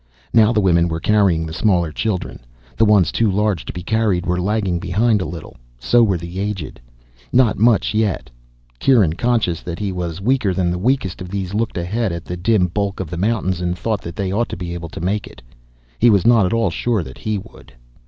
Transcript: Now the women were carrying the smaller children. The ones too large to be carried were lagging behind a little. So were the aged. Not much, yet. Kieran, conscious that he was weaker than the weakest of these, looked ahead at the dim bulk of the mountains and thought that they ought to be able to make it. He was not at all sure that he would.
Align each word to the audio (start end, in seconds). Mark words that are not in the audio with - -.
Now 0.33 0.51
the 0.51 0.61
women 0.61 0.87
were 0.87 0.99
carrying 0.99 1.45
the 1.45 1.53
smaller 1.53 1.91
children. 1.91 2.39
The 2.75 2.85
ones 2.85 3.11
too 3.11 3.29
large 3.29 3.65
to 3.65 3.71
be 3.71 3.83
carried 3.83 4.25
were 4.25 4.41
lagging 4.41 4.79
behind 4.79 5.21
a 5.21 5.25
little. 5.27 5.57
So 5.77 6.01
were 6.03 6.17
the 6.17 6.39
aged. 6.39 6.81
Not 7.31 7.59
much, 7.59 7.93
yet. 7.93 8.31
Kieran, 8.79 9.13
conscious 9.13 9.61
that 9.61 9.77
he 9.77 9.91
was 9.91 10.19
weaker 10.19 10.55
than 10.55 10.71
the 10.71 10.79
weakest 10.79 11.21
of 11.21 11.29
these, 11.29 11.53
looked 11.53 11.77
ahead 11.77 12.11
at 12.11 12.25
the 12.25 12.35
dim 12.35 12.65
bulk 12.65 12.99
of 12.99 13.11
the 13.11 13.15
mountains 13.17 13.61
and 13.61 13.77
thought 13.77 14.01
that 14.01 14.15
they 14.15 14.31
ought 14.31 14.49
to 14.49 14.57
be 14.57 14.73
able 14.73 14.89
to 14.89 14.99
make 14.99 15.27
it. 15.27 15.39
He 15.99 16.09
was 16.09 16.25
not 16.25 16.47
at 16.47 16.53
all 16.53 16.71
sure 16.71 17.03
that 17.03 17.19
he 17.19 17.37
would. 17.37 17.71